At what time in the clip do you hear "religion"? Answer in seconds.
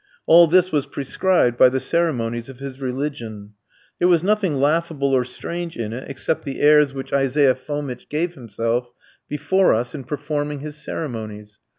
2.81-3.53